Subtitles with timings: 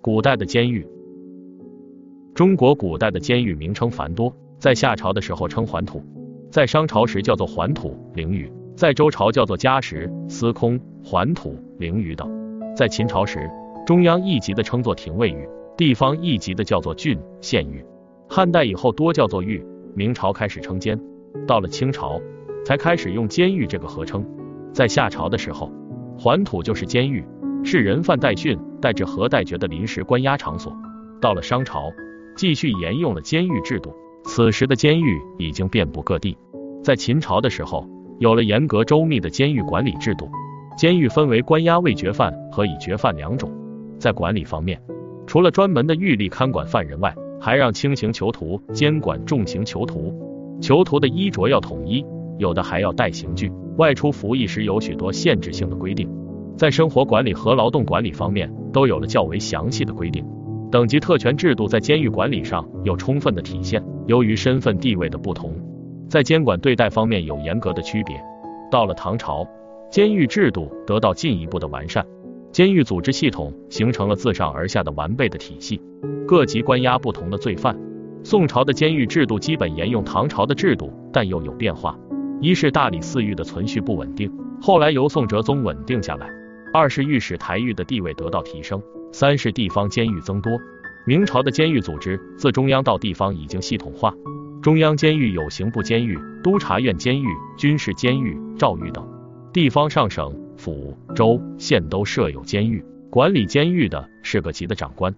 [0.00, 0.86] 古代的监狱，
[2.32, 6.00] 中国古代的监狱名称繁多，在夏朝的时候称环土，
[6.52, 12.30] 在商朝时叫做环土、灵宇，在周朝叫做家什、司空、环土、灵宇等，
[12.76, 13.50] 在秦朝时，
[13.84, 17.84] 中央一级的称作廷尉狱，地方一级的叫做郡、县狱，
[18.28, 20.98] 汉代以后多叫做狱，明朝开始称监，
[21.44, 22.20] 到了清朝
[22.64, 24.24] 才开始用监狱这个合称，
[24.72, 25.72] 在夏朝的时候，
[26.16, 27.24] 环土就是监狱。
[27.64, 30.72] 是人犯待训、待治和待决的临时关押场所。
[31.20, 31.92] 到了商朝，
[32.36, 33.94] 继续沿用了监狱制度。
[34.24, 36.36] 此时的监狱已经遍布各地。
[36.82, 37.86] 在秦朝的时候，
[38.18, 40.28] 有了严格周密的监狱管理制度。
[40.76, 43.50] 监狱分为关押未决犯和已决犯两种。
[43.98, 44.80] 在管理方面，
[45.26, 50.14] 除了专门的狱吏看管犯人外，还让轻刑囚徒监管重刑囚徒。
[50.60, 52.04] 囚徒的衣着要统一，
[52.38, 53.50] 有的还要带刑具。
[53.76, 56.08] 外出服役时有许多限制性的规定。
[56.58, 60.26] 在生活管理和劳动管理方面都有了较为详细的规定，
[60.72, 63.80] 等级特权制度在监狱管理上有充分的体现。
[64.08, 65.54] 由于身份地位的不同，
[66.08, 68.20] 在监管对待方面有严格的区别。
[68.72, 69.46] 到了唐朝，
[69.88, 72.04] 监狱制度得到进一步的完善，
[72.50, 75.80] 监狱组织系统形成了自上而下的完备的体系，
[76.26, 77.78] 各级关押不同的罪犯。
[78.24, 81.96] 宋朝的监狱制度基本沿用唐朝的制度，但又有变化。
[82.40, 84.28] 一是大理寺狱的存续不稳定，
[84.60, 86.28] 后来由宋哲宗稳定下来。
[86.72, 90.52] 二是御史台狱的地位得到提升，三是地方监狱增多。
[91.06, 94.14] 明朝的监狱组织自中央到地方已经系统化，
[94.60, 99.06] 中央监狱有刑部监狱、督察院监狱、军事监狱、诏狱等，
[99.52, 105.14] 地方上省、府、州、县都设有监狱，管理监狱的是各级的长官。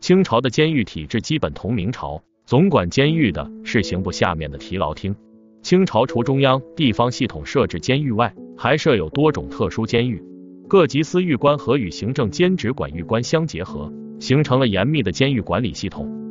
[0.00, 5.14] 清朝的监狱体制基本同明朝，总管监狱的是刑部下面的提牢厅。
[5.62, 10.22] 清朝除中央、地方系统设置监狱外，还设有多种特殊监狱。
[10.66, 16.23] 各级司狱官和与行政监职管狱官相结合，形成了严密的监狱管理系统。